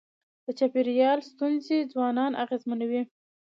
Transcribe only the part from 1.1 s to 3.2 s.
ستونزي ځوانان اغېزمنوي.